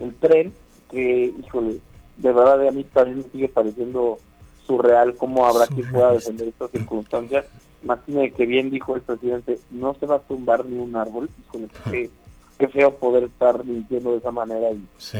el 0.00 0.14
tren 0.16 0.52
que 0.90 1.32
híjole 1.44 1.78
de 2.18 2.32
verdad 2.32 2.68
a 2.68 2.70
mí 2.70 2.84
también 2.84 3.18
me 3.18 3.24
sigue 3.24 3.48
pareciendo 3.48 4.18
surreal 4.66 5.16
cómo 5.16 5.46
habrá 5.46 5.66
quien 5.66 5.90
pueda 5.90 6.12
defender 6.12 6.48
estas 6.48 6.70
circunstancias 6.70 7.44
más 7.82 7.98
que 8.06 8.46
bien 8.46 8.70
dijo 8.70 8.94
el 8.94 9.02
presidente 9.02 9.58
no 9.70 9.94
se 9.94 10.06
va 10.06 10.16
a 10.16 10.20
tumbar 10.20 10.64
ni 10.64 10.78
un 10.78 10.94
árbol 10.96 11.28
híjole 11.46 11.68
qué, 11.90 12.10
qué 12.58 12.68
feo 12.68 12.94
poder 12.94 13.24
estar 13.24 13.64
mintiendo 13.64 14.12
de 14.12 14.18
esa 14.18 14.30
manera 14.30 14.70
y 14.70 14.84
Sí. 14.98 15.18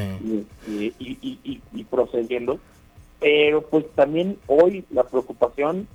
y- 0.99 1.33
y- 1.43 1.61
y 1.73 1.83
procediendo. 1.83 2.59
Pero 3.19 3.61
pues 3.61 3.85
también 3.95 4.37
hoy 4.47 4.85
la 4.89 5.03
preocupación 5.03 5.87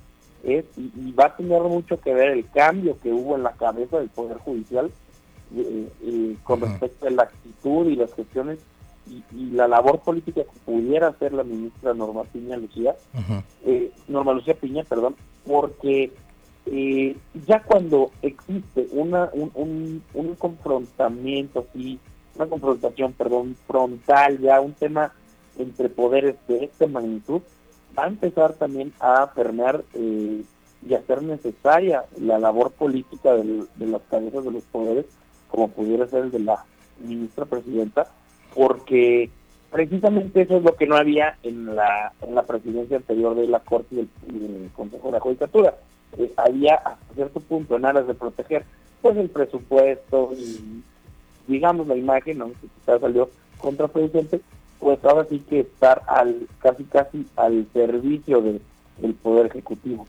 es 0.43 0.65
y, 0.77 0.91
y 0.95 1.11
va 1.11 1.25
a 1.25 1.35
tener 1.37 1.61
mucho 1.61 1.99
que 1.99 2.13
ver 2.13 2.29
el 2.31 2.49
cambio 2.49 2.97
que 3.01 3.13
hubo 3.13 3.35
en 3.35 3.43
la 3.43 3.53
cabeza 3.53 3.99
del 3.99 4.09
Poder 4.09 4.37
Judicial 4.37 4.91
eh, 5.55 5.87
eh, 6.03 6.35
con 6.43 6.61
respecto 6.61 7.07
a 7.07 7.11
la 7.11 7.23
actitud 7.23 7.87
y 7.87 7.95
las 7.95 8.11
cuestiones 8.11 8.59
y, 9.07 9.23
y 9.35 9.51
la 9.51 9.67
labor 9.67 9.99
política 9.99 10.43
que 10.43 10.59
pudiera 10.65 11.09
hacer 11.09 11.33
la 11.33 11.43
ministra 11.43 11.93
Norma 11.93 12.23
Piña 12.23 12.57
Lucía, 12.57 12.95
eh, 13.65 13.91
Norma 14.07 14.33
Lucía 14.33 14.53
Piña, 14.53 14.83
perdón, 14.83 15.15
porque 15.45 16.11
eh, 16.67 17.15
ya 17.47 17.63
cuando 17.63 18.11
existe 18.21 18.87
una 18.91 19.29
un, 19.33 19.51
un, 19.55 20.03
un 20.13 20.35
confrontamiento 20.35 21.65
así, 21.67 21.99
una 22.35 22.47
confrontación, 22.47 23.13
perdón, 23.13 23.55
frontal, 23.67 24.39
ya 24.39 24.61
un 24.61 24.73
tema 24.73 25.11
entre 25.57 25.89
poderes 25.89 26.35
de 26.47 26.65
esta 26.65 26.87
magnitud, 26.87 27.41
va 27.97 28.05
a 28.05 28.07
empezar 28.07 28.53
también 28.53 28.93
a 28.99 29.31
permear 29.33 29.83
eh, 29.93 30.43
y 30.87 30.93
a 30.93 31.01
ser 31.03 31.21
necesaria 31.21 32.05
la 32.19 32.39
labor 32.39 32.71
política 32.71 33.33
de 33.33 33.85
las 33.85 34.01
cabezas 34.09 34.43
de 34.43 34.51
los 34.51 34.63
poderes, 34.63 35.05
como 35.49 35.67
pudiera 35.67 36.07
ser 36.07 36.25
el 36.25 36.31
de 36.31 36.39
la 36.39 36.65
ministra 36.99 37.45
presidenta, 37.45 38.07
porque 38.55 39.29
precisamente 39.71 40.41
eso 40.41 40.57
es 40.57 40.63
lo 40.63 40.75
que 40.75 40.87
no 40.87 40.95
había 40.95 41.37
en 41.43 41.75
la, 41.75 42.13
en 42.21 42.35
la 42.35 42.43
presidencia 42.43 42.97
anterior 42.97 43.35
de 43.35 43.47
la 43.47 43.59
Corte 43.59 43.87
y 43.91 43.95
del, 43.97 44.09
y 44.27 44.39
del 44.39 44.71
Consejo 44.71 45.07
de 45.07 45.13
la 45.13 45.19
Judicatura. 45.19 45.75
Eh, 46.17 46.31
había 46.35 46.75
hasta 46.75 47.13
cierto 47.13 47.39
punto 47.39 47.75
en 47.75 47.85
aras 47.85 48.07
de 48.07 48.13
proteger 48.13 48.65
pues 49.01 49.17
el 49.17 49.29
presupuesto 49.29 50.31
y 50.37 50.83
digamos 51.47 51.87
la 51.87 51.95
imagen, 51.95 52.41
aunque 52.41 52.67
quizás 52.79 53.01
salió 53.01 53.29
contraproducente, 53.57 54.41
pues 54.81 54.99
ahora 55.05 55.25
sí 55.29 55.39
que 55.49 55.61
estar 55.61 56.01
al 56.07 56.47
casi 56.59 56.83
casi 56.83 57.25
al 57.37 57.65
servicio 57.71 58.41
de- 58.41 58.59
del 58.97 59.13
poder 59.13 59.45
ejecutivo. 59.45 60.07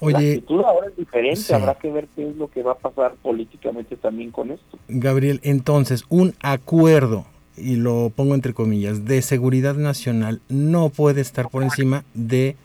La 0.00 0.06
Oye, 0.18 0.32
actitud 0.34 0.60
ahora 0.64 0.88
es 0.88 0.96
diferente, 0.96 1.36
sí. 1.40 1.52
habrá 1.52 1.74
que 1.74 1.90
ver 1.92 2.08
qué 2.16 2.28
es 2.28 2.36
lo 2.36 2.48
que 2.48 2.62
va 2.62 2.72
a 2.72 2.76
pasar 2.76 3.14
políticamente 3.22 3.96
también 3.96 4.30
con 4.30 4.50
esto. 4.50 4.78
Gabriel, 4.88 5.40
entonces, 5.44 6.04
un 6.08 6.34
acuerdo, 6.40 7.24
y 7.56 7.76
lo 7.76 8.10
pongo 8.14 8.34
entre 8.34 8.54
comillas, 8.54 9.04
de 9.04 9.20
seguridad 9.22 9.74
nacional 9.74 10.40
no 10.48 10.88
puede 10.88 11.20
estar 11.20 11.50
por 11.50 11.62
encima 11.62 12.04
de 12.14 12.56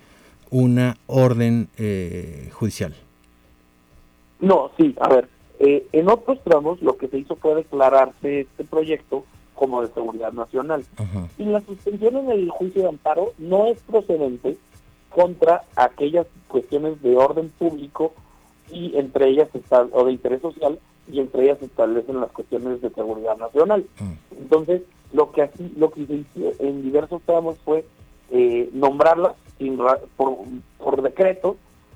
una 0.50 0.96
orden 1.08 1.68
eh, 1.78 2.50
judicial. 2.54 2.96
No, 4.40 4.72
sí, 4.78 4.96
a 5.00 5.10
ver, 5.10 5.28
eh, 5.60 5.86
en 5.92 6.10
otros 6.10 6.40
tramos 6.44 6.82
lo 6.82 6.98
que 6.98 7.08
se 7.08 7.18
hizo 7.20 7.36
fue 7.36 7.56
declararse 7.56 8.42
este 8.42 8.64
proyecto 8.64 9.26
como 9.58 9.82
de 9.82 9.90
seguridad 9.94 10.32
nacional. 10.32 10.86
Y 11.38 11.44
la 11.46 11.60
suspensión 11.62 12.16
en 12.16 12.32
el 12.32 12.50
juicio 12.50 12.84
de 12.84 12.88
amparo 12.90 13.34
no 13.38 13.66
es 13.68 13.80
procedente 13.82 14.56
contra 15.10 15.64
aquellas 15.76 16.28
cuestiones 16.48 17.02
de 17.02 17.18
orden 17.18 17.50
público 17.58 18.14
y 18.72 18.96
entre 18.98 19.30
ellas 19.30 19.50
está, 19.54 19.88
o 19.92 20.06
de 20.06 20.12
interés 20.14 20.42
social 20.42 20.80
y 21.12 21.20
entre 21.20 21.44
ellas 21.46 21.58
se 21.60 21.66
establecen 21.66 22.20
las 22.22 22.32
cuestiones 22.32 22.82
de 22.82 22.90
seguridad 22.92 23.38
nacional. 23.38 23.86
Mm. 24.00 24.38
Entonces, 24.42 24.82
lo 25.14 25.32
que 25.32 25.42
así, 25.42 25.74
lo 25.78 25.90
que 25.90 26.06
se 26.06 26.14
hizo 26.16 26.52
en 26.60 26.84
diversos 26.84 27.22
tramos 27.26 27.58
fue 27.66 27.86
eh, 28.30 28.70
nombrarlas 28.74 29.34
sin 29.58 29.78
ra- 29.80 30.00
por, 30.18 30.36
por 30.78 31.02
decreto 31.02 31.56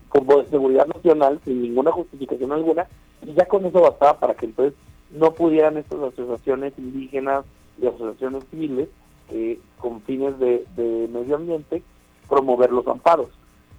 como 0.10 0.38
de 0.42 0.48
seguridad 0.48 0.88
nacional 0.88 1.40
sin 1.46 1.62
ninguna 1.62 1.92
justificación 1.92 2.52
alguna 2.54 2.88
y 3.22 3.34
ya 3.34 3.46
con 3.46 3.66
eso 3.66 3.82
bastaba 3.82 4.18
para 4.18 4.34
que 4.34 4.46
entonces 4.46 4.74
no 5.12 5.34
pudieran 5.34 5.78
estas 5.78 6.00
asociaciones 6.00 6.74
indígenas 6.78 7.46
y 7.82 7.88
asociaciones 7.88 8.44
civiles 8.50 8.90
eh, 9.30 9.60
con 9.78 10.02
fines 10.02 10.38
de, 10.40 10.66
medio 11.12 11.36
ambiente 11.36 11.84
promover 12.28 12.72
los 12.72 12.88
amparos. 12.88 13.28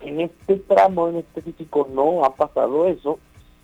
En 0.00 0.20
este 0.20 0.56
tramo 0.56 1.08
en 1.08 1.16
específico 1.16 1.88
no 1.92 2.24
ha 2.24 2.34
pasado 2.34 2.86
eso 2.86 3.18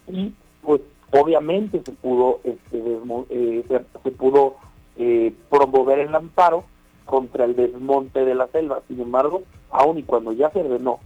y 0.07 0.33
pues 0.63 0.81
obviamente 1.11 1.83
se 1.85 1.93
pudo 1.93 2.41
este, 2.45 2.79
eh, 3.31 3.65
se, 3.69 3.85
se 4.03 4.11
pudo 4.13 4.57
eh, 4.97 5.33
promover 5.51 5.99
el 5.99 6.15
amparo 6.15 6.65
contra 7.05 7.45
el 7.45 7.57
desmonte 7.57 8.25
de 8.25 8.35
la 8.35 8.47
selva. 8.49 8.83
Sin 8.87 9.01
embargo, 9.01 9.43
aun 9.71 9.99
y 9.99 10.03
cuando 10.03 10.33
ya 10.33 10.51
se 10.51 10.61
ordenó, 10.61 11.01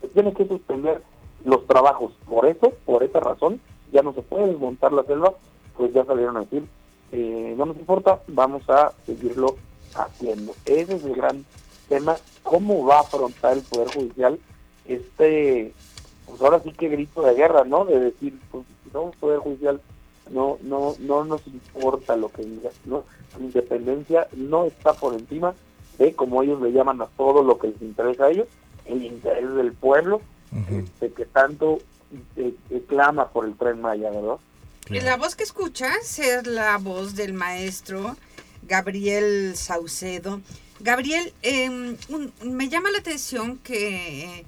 se 0.00 0.08
tiene 0.08 0.32
que 0.32 0.46
suspender 0.46 1.02
los 1.44 1.66
trabajos. 1.66 2.12
Por 2.26 2.46
eso, 2.46 2.72
por 2.84 3.02
esa 3.02 3.20
razón, 3.20 3.60
ya 3.92 4.02
no 4.02 4.12
se 4.12 4.22
puede 4.22 4.48
desmontar 4.48 4.92
la 4.92 5.04
selva, 5.04 5.34
pues 5.76 5.92
ya 5.92 6.04
salieron 6.04 6.36
a 6.36 6.40
decir, 6.40 6.64
eh, 7.12 7.54
no 7.56 7.66
nos 7.66 7.76
importa, 7.76 8.20
vamos 8.28 8.68
a 8.68 8.92
seguirlo 9.06 9.56
haciendo. 9.94 10.52
Ese 10.64 10.96
es 10.96 11.04
el 11.04 11.14
gran 11.14 11.44
tema, 11.88 12.16
cómo 12.42 12.84
va 12.84 12.98
a 12.98 13.00
afrontar 13.00 13.56
el 13.56 13.62
Poder 13.62 13.88
Judicial 13.94 14.38
este, 14.86 15.72
pues 16.26 16.40
ahora 16.40 16.60
sí 16.60 16.72
que 16.72 16.88
grito 16.88 17.22
de 17.22 17.34
guerra, 17.34 17.64
¿no? 17.64 17.84
De 17.84 17.98
decir, 17.98 18.38
pues 18.50 18.64
si 18.84 18.90
somos 18.90 19.16
Poder 19.16 19.38
Judicial, 19.38 19.80
no, 20.30 20.58
no, 20.62 20.94
no 21.00 21.24
nos 21.24 21.46
importa 21.46 22.16
lo 22.16 22.30
que 22.30 22.44
diga, 22.44 22.70
¿no? 22.84 23.04
La 23.38 23.44
independencia 23.44 24.28
no 24.36 24.64
está 24.64 24.92
por 24.94 25.14
encima 25.14 25.54
de, 25.98 26.14
como 26.14 26.42
ellos 26.42 26.60
le 26.60 26.72
llaman 26.72 27.00
a 27.02 27.06
todo 27.06 27.42
lo 27.42 27.58
que 27.58 27.68
les 27.68 27.82
interesa 27.82 28.24
a 28.24 28.30
ellos, 28.30 28.48
el 28.86 29.02
interés 29.02 29.54
del 29.54 29.72
pueblo, 29.72 30.20
este, 30.70 31.12
que 31.12 31.24
tanto 31.26 31.78
eh, 32.36 32.54
eh, 32.70 32.84
clama 32.86 33.28
por 33.28 33.44
el 33.44 33.56
tren 33.56 33.80
Maya, 33.80 34.10
¿verdad? 34.10 34.36
Claro. 34.84 35.04
La 35.04 35.16
voz 35.16 35.36
que 35.36 35.44
escuchas 35.44 36.18
es 36.18 36.46
la 36.46 36.76
voz 36.78 37.14
del 37.14 37.32
maestro 37.32 38.16
Gabriel 38.62 39.54
Saucedo. 39.56 40.40
Gabriel, 40.80 41.32
eh, 41.42 41.68
un- 41.70 42.32
me 42.44 42.68
llama 42.68 42.90
la 42.90 42.98
atención 42.98 43.58
que, 43.58 44.44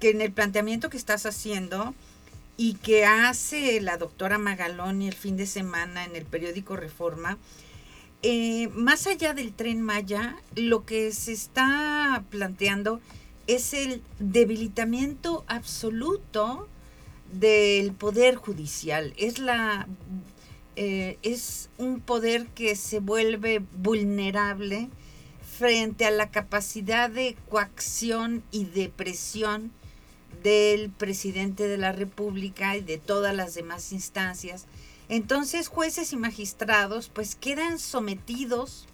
que 0.00 0.10
en 0.10 0.20
el 0.20 0.32
planteamiento 0.32 0.90
que 0.90 0.96
estás 0.96 1.26
haciendo 1.26 1.94
y 2.56 2.74
que 2.74 3.04
hace 3.04 3.80
la 3.80 3.96
doctora 3.98 4.38
Magaloni 4.38 5.06
el 5.08 5.14
fin 5.14 5.36
de 5.36 5.46
semana 5.46 6.04
en 6.04 6.16
el 6.16 6.24
periódico 6.24 6.74
Reforma, 6.76 7.38
eh, 8.22 8.68
más 8.74 9.06
allá 9.06 9.32
del 9.34 9.52
tren 9.52 9.80
Maya, 9.80 10.36
lo 10.56 10.84
que 10.84 11.12
se 11.12 11.32
está 11.32 12.24
planteando 12.30 13.00
es 13.46 13.74
el 13.74 14.02
debilitamiento 14.18 15.44
absoluto 15.46 16.68
del 17.32 17.92
poder 17.92 18.36
judicial. 18.36 19.14
Es 19.16 19.38
la 19.38 19.86
eh, 20.80 21.18
es 21.24 21.70
un 21.76 21.98
poder 21.98 22.46
que 22.48 22.76
se 22.76 23.00
vuelve 23.00 23.60
vulnerable 23.78 24.88
frente 25.58 26.06
a 26.06 26.12
la 26.12 26.30
capacidad 26.30 27.10
de 27.10 27.36
coacción 27.48 28.44
y 28.52 28.64
de 28.66 28.88
presión 28.88 29.72
del 30.44 30.90
presidente 30.90 31.66
de 31.66 31.78
la 31.78 31.90
República 31.90 32.76
y 32.76 32.80
de 32.80 32.96
todas 32.96 33.34
las 33.34 33.54
demás 33.54 33.90
instancias. 33.90 34.66
Entonces 35.08 35.66
jueces 35.66 36.12
y 36.12 36.16
magistrados 36.16 37.08
pues 37.08 37.34
quedan 37.34 37.80
sometidos. 37.80 38.86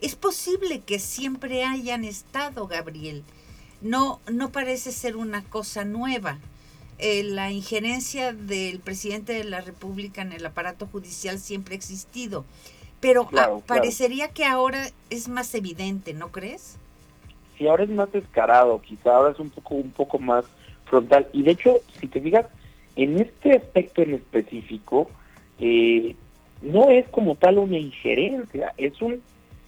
Es 0.00 0.14
posible 0.14 0.82
que 0.82 1.00
siempre 1.00 1.64
hayan 1.64 2.04
estado, 2.04 2.68
Gabriel. 2.68 3.24
No, 3.80 4.20
no 4.30 4.52
parece 4.52 4.92
ser 4.92 5.16
una 5.16 5.42
cosa 5.42 5.84
nueva. 5.84 6.38
Eh, 6.98 7.22
la 7.22 7.50
injerencia 7.50 8.32
del 8.32 8.80
presidente 8.80 9.32
de 9.32 9.44
la 9.44 9.60
República 9.60 10.22
en 10.22 10.32
el 10.32 10.44
aparato 10.44 10.86
judicial 10.86 11.38
siempre 11.38 11.74
ha 11.74 11.76
existido. 11.76 12.44
Pero 13.00 13.22
ah, 13.22 13.28
claro. 13.30 13.62
parecería 13.66 14.28
que 14.28 14.44
ahora 14.44 14.88
es 15.10 15.28
más 15.28 15.54
evidente, 15.54 16.12
¿no 16.14 16.32
crees? 16.32 16.78
si 17.58 17.66
ahora 17.66 17.82
es 17.84 17.90
más 17.90 18.10
descarado, 18.12 18.80
quizá 18.80 19.16
ahora 19.16 19.32
es 19.32 19.40
un 19.40 19.50
poco 19.50 19.74
un 19.74 19.90
poco 19.90 20.18
más 20.18 20.44
frontal. 20.84 21.26
Y 21.32 21.42
de 21.42 21.50
hecho, 21.50 21.78
si 22.00 22.06
te 22.06 22.20
fijas, 22.20 22.46
en 22.96 23.18
este 23.18 23.56
aspecto 23.56 24.02
en 24.02 24.14
específico, 24.14 25.10
eh, 25.58 26.14
no 26.62 26.88
es 26.90 27.08
como 27.08 27.34
tal 27.34 27.58
una 27.58 27.78
injerencia, 27.78 28.72
es 28.76 29.02
un 29.02 29.20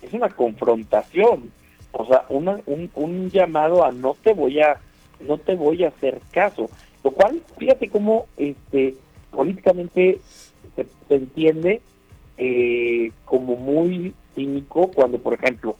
es 0.03 0.15
una 0.15 0.31
confrontación, 0.31 1.51
o 1.93 2.07
sea, 2.07 2.25
una, 2.31 2.59
un, 2.65 2.91
un 2.95 3.31
llamado 3.31 3.85
a 3.85 3.93
no 3.93 4.15
te 4.23 4.33
voy 4.33 4.61
a 4.61 4.81
no 5.21 5.37
te 5.37 5.55
voy 5.55 5.85
a 5.85 5.89
hacer 5.89 6.21
caso, 6.31 6.71
lo 7.03 7.11
cual, 7.13 7.43
fíjate 7.59 7.89
cómo 7.89 8.27
este 8.37 8.97
políticamente 9.31 10.21
se, 10.77 10.87
entiende 11.15 11.81
eh, 12.37 13.13
como 13.25 13.57
muy 13.57 14.15
cínico 14.35 14.91
cuando, 14.95 15.19
por 15.19 15.35
ejemplo, 15.35 15.77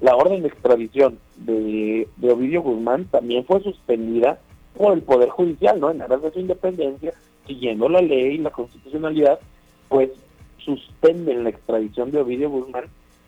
la 0.00 0.14
orden 0.14 0.42
de 0.42 0.48
extradición 0.48 1.18
de, 1.36 2.08
de 2.16 2.32
Ovidio 2.32 2.62
Guzmán 2.62 3.06
también 3.06 3.44
fue 3.44 3.60
suspendida 3.62 4.38
por 4.76 4.92
el 4.92 5.02
Poder 5.02 5.30
Judicial, 5.30 5.80
¿no? 5.80 5.90
En 5.90 6.02
aras 6.02 6.22
de 6.22 6.32
su 6.32 6.40
independencia, 6.40 7.14
siguiendo 7.46 7.88
la 7.88 8.00
ley 8.00 8.34
y 8.34 8.38
la 8.38 8.50
constitucionalidad, 8.50 9.40
pues 9.88 10.10
suspenden 10.58 11.44
la 11.44 11.50
extradición 11.50 12.10
de 12.10 12.20
Ovidio 12.20 12.50
Guzmán 12.50 12.84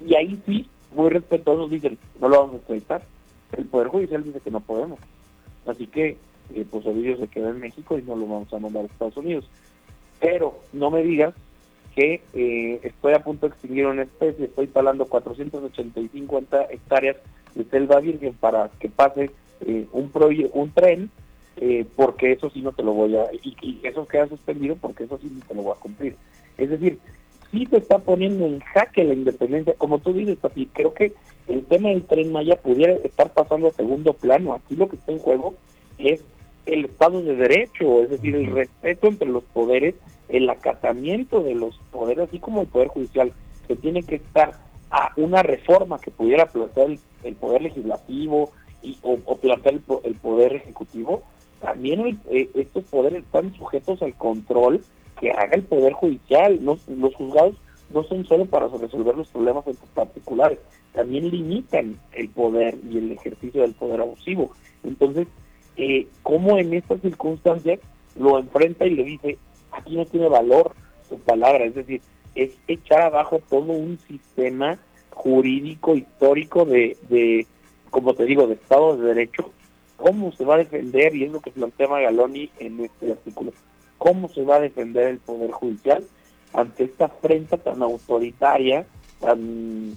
y 0.07 0.15
ahí 0.15 0.39
sí, 0.47 0.69
muy 0.95 1.11
respetuosos, 1.11 1.71
dicen, 1.71 1.99
no 2.21 2.29
lo 2.29 2.41
vamos 2.41 2.55
a 2.55 2.59
extraditar. 2.59 3.03
El 3.57 3.65
Poder 3.67 3.89
Judicial 3.89 4.25
dice 4.25 4.41
que 4.41 4.51
no 4.51 4.61
podemos. 4.61 4.99
Así 5.67 5.87
que, 5.87 6.17
eh, 6.55 6.65
pues 6.71 6.87
Ovidio 6.87 7.17
se 7.19 7.29
queda 7.29 7.51
en 7.51 7.61
México 7.61 7.99
y 7.99 8.03
no 8.03 8.17
lo 8.17 8.27
vamos 8.27 8.53
a 8.53 8.59
mandar 8.59 8.85
a 8.85 8.87
Estados 8.87 9.17
Unidos. 9.17 9.49
Pero 10.21 10.59
no 10.73 10.91
me 10.91 11.03
digas 11.03 11.35
que 11.95 12.23
eh, 12.35 12.81
estoy 12.83 13.15
a 13.15 13.23
punto 13.23 13.49
de 13.49 13.53
extinguir 13.53 13.87
una 13.87 14.03
especie, 14.03 14.47
estoy 14.47 14.69
talando 14.69 15.07
485 15.07 16.43
hectáreas 16.71 17.17
de 17.55 17.65
selva 17.65 18.01
virgen 18.01 18.35
para 18.35 18.71
que 18.79 18.89
pase 18.89 19.31
eh, 19.61 19.87
un 19.93 20.11
un 20.53 20.71
tren 20.73 21.11
eh, 21.61 21.85
porque 21.97 22.33
eso 22.33 22.51
sí 22.51 22.63
no 22.63 22.71
te 22.73 22.85
lo 22.85 22.93
voy 22.93 23.17
a, 23.17 23.27
y, 23.43 23.57
y 23.61 23.81
eso 23.83 24.07
queda 24.07 24.29
suspendido 24.29 24.77
porque 24.77 25.05
eso 25.05 25.19
sí 25.19 25.29
no 25.33 25.45
te 25.45 25.55
lo 25.55 25.63
voy 25.63 25.73
a 25.73 25.81
cumplir. 25.81 26.15
Es 26.57 26.71
decir, 26.71 27.01
sí 27.51 27.67
te 27.67 27.79
está 27.79 27.99
poniendo 27.99 28.47
en 28.47 28.61
jaque 28.61 29.03
la 29.03 29.15
independencia, 29.15 29.75
como 29.75 29.99
tú 29.99 30.13
dices, 30.13 30.37
Papi, 30.37 30.67
creo 30.67 30.95
que 30.95 31.15
el 31.49 31.65
tema 31.65 31.89
del 31.89 32.05
tren 32.05 32.31
Maya 32.31 32.57
pudiera 32.57 32.93
estar 32.93 33.33
pasando 33.33 33.69
a 33.69 33.73
segundo 33.73 34.13
plano. 34.13 34.55
Aquí 34.55 34.77
lo 34.77 34.89
que 34.89 34.97
está 34.97 35.11
en 35.11 35.19
juego 35.19 35.55
es 35.99 36.23
el 36.69 36.85
Estado 36.87 37.23
de 37.23 37.35
Derecho, 37.37 38.03
es 38.03 38.11
decir, 38.11 38.35
el 38.37 38.47
respeto 38.53 39.07
entre 39.09 39.29
los 39.29 39.45
poderes, 39.45 39.95
el 40.29 40.49
acatamiento 40.51 41.43
de 41.43 41.55
los 41.55 41.79
poderes, 41.91 42.29
así 42.29 42.39
como 42.39 42.61
el 42.63 42.67
Poder 42.69 42.89
Judicial, 42.89 43.33
que 43.67 43.77
tiene 43.77 44.03
que 44.03 44.17
estar 44.17 44.53
a 44.91 45.13
una 45.17 45.43
reforma 45.43 45.99
que 46.01 46.11
pudiera 46.11 46.47
plantear 46.47 46.91
el, 46.91 46.99
el 47.25 47.35
Poder 47.35 47.63
Legislativo 47.63 48.51
y, 48.83 48.97
o, 49.03 49.19
o 49.25 49.37
plantear 49.37 49.75
el, 49.75 49.81
po- 49.81 50.01
el 50.05 50.15
Poder 50.15 50.55
Ejecutivo, 50.55 51.23
también 51.61 52.01
el- 52.01 52.19
eh, 52.31 52.49
estos 52.55 52.85
poderes 52.85 53.25
están 53.25 53.53
sujetos 53.55 54.01
al 54.03 54.15
control 54.15 54.83
que 55.21 55.31
haga 55.33 55.55
el 55.57 55.63
Poder 55.65 55.93
Judicial. 55.95 56.65
No- 56.65 56.79
los 56.89 57.15
juzgados 57.15 57.57
no 57.93 58.05
son 58.05 58.25
solo 58.27 58.45
para 58.47 58.69
resolver 58.69 59.17
los 59.17 59.29
problemas 59.29 59.67
en 59.67 59.75
particulares, 59.95 60.59
también 60.93 61.31
limitan 61.31 61.99
el 62.13 62.29
poder 62.29 62.77
y 62.91 62.99
el 62.99 63.13
ejercicio 63.13 63.63
del 63.63 63.75
poder 63.75 64.01
abusivo. 64.01 64.51
Entonces, 64.85 65.27
eh, 65.79 66.07
¿cómo 66.23 66.59
en 66.59 66.75
estas 66.75 67.01
circunstancias 67.01 67.81
lo 68.19 68.39
enfrenta 68.39 68.85
y 68.85 68.91
le 68.91 69.05
dice, 69.05 69.39
aquí 69.71 69.97
no 69.97 70.05
tiene 70.05 70.29
valor 70.29 70.73
su 71.09 71.19
palabra? 71.21 71.65
Es 71.65 71.75
decir, 71.75 72.03
es 72.35 72.51
echar 72.67 73.01
abajo 73.03 73.41
todo 73.49 73.73
un 73.73 73.99
sistema 74.07 74.79
jurídico, 75.11 75.95
histórico 75.95 76.65
de, 76.65 76.97
de 77.09 77.47
como 77.91 78.15
te 78.15 78.25
digo, 78.25 78.47
de 78.47 78.55
Estado 78.55 78.97
de 78.97 79.09
Derecho. 79.09 79.51
¿Cómo 79.97 80.33
se 80.33 80.45
va 80.45 80.57
a 80.57 80.59
defender? 80.59 81.15
Y 81.15 81.25
es 81.25 81.33
lo 81.33 81.41
que 81.41 81.51
plantea 81.51 81.89
Magaloni 81.89 82.51
en 82.59 82.81
este 82.85 83.13
artículo. 83.13 83.53
¿Cómo 83.99 84.29
se 84.29 84.43
va 84.43 84.57
a 84.57 84.61
defender 84.61 85.09
el 85.09 85.19
Poder 85.19 85.51
Judicial 85.51 86.05
ante 86.53 86.85
esta 86.85 87.07
afrenta 87.07 87.57
tan 87.57 87.83
autoritaria, 87.83 88.87
tan 89.21 89.97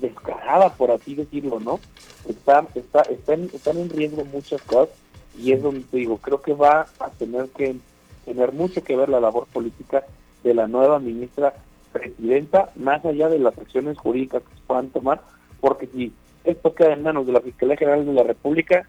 descarada, 0.00 0.70
por 0.74 0.90
así 0.90 1.14
decirlo, 1.14 1.60
¿no? 1.60 1.80
Está, 2.28 2.66
está, 2.74 3.02
están, 3.02 3.48
están 3.52 3.78
en 3.78 3.90
riesgo 3.90 4.24
muchas 4.24 4.62
cosas 4.62 4.94
y 5.38 5.52
es 5.52 5.62
donde 5.62 5.80
te 5.80 5.98
digo, 5.98 6.18
creo 6.18 6.42
que 6.42 6.52
va 6.54 6.86
a 6.98 7.10
tener 7.10 7.48
que 7.48 7.76
tener 8.24 8.52
mucho 8.52 8.82
que 8.82 8.96
ver 8.96 9.08
la 9.08 9.20
labor 9.20 9.46
política 9.46 10.04
de 10.44 10.54
la 10.54 10.66
nueva 10.68 10.98
ministra 10.98 11.54
presidenta, 11.92 12.70
más 12.76 13.04
allá 13.04 13.28
de 13.28 13.38
las 13.38 13.56
acciones 13.58 13.98
jurídicas 13.98 14.42
que 14.42 14.54
se 14.54 14.60
puedan 14.66 14.90
tomar, 14.90 15.22
porque 15.60 15.86
si 15.86 16.12
esto 16.44 16.74
queda 16.74 16.92
en 16.92 17.02
manos 17.02 17.26
de 17.26 17.32
la 17.32 17.40
Fiscalía 17.40 17.76
General 17.76 18.04
de 18.04 18.12
la 18.12 18.22
República, 18.22 18.86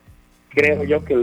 creo 0.49 0.83
yo 0.83 1.03
que 1.03 1.15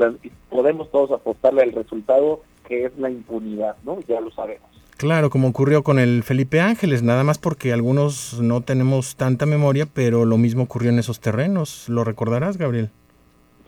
podemos 0.51 0.91
todos 0.91 1.13
apostarle 1.13 1.63
al 1.63 1.73
resultado 1.73 2.43
que 2.67 2.85
es 2.85 2.99
la 2.99 3.11
impunidad, 3.11 3.77
¿no? 3.85 4.01
Ya 4.07 4.21
lo 4.21 4.31
sabemos. 4.31 4.69
Claro, 4.99 5.31
como 5.31 5.47
ocurrió 5.47 5.85
con 5.85 6.01
el 6.01 6.25
Felipe 6.25 6.61
Ángeles, 6.61 7.05
nada 7.05 7.23
más 7.23 7.39
porque 7.39 7.73
algunos 7.73 8.41
no 8.43 8.63
tenemos 8.63 9.15
tanta 9.15 9.47
memoria, 9.47 9.87
pero 9.87 10.25
lo 10.25 10.39
mismo 10.39 10.65
ocurrió 10.65 10.91
en 10.91 10.99
esos 10.99 11.21
terrenos. 11.21 11.89
¿Lo 11.89 12.03
recordarás, 12.03 12.57
Gabriel? 12.57 12.91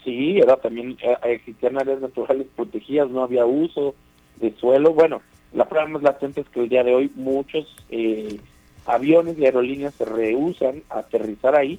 Sí, 0.02 0.38
era 0.38 0.56
también 0.56 0.98
eh, 1.00 1.16
existían 1.22 1.78
áreas 1.78 2.00
naturales 2.00 2.48
protegidas, 2.56 3.08
no 3.10 3.22
había 3.22 3.46
uso 3.46 3.94
de 4.40 4.52
suelo. 4.56 4.92
Bueno, 4.92 5.22
la 5.52 5.68
prueba 5.68 5.86
más 5.86 6.02
latente 6.02 6.40
es 6.40 6.48
que 6.48 6.64
el 6.64 6.68
día 6.68 6.82
de 6.82 6.96
hoy 6.96 7.12
muchos 7.14 7.64
eh, 7.90 8.40
aviones 8.84 9.38
y 9.38 9.44
aerolíneas 9.44 9.94
se 9.94 10.06
rehusan 10.06 10.82
a 10.90 10.98
aterrizar 10.98 11.54
ahí 11.54 11.78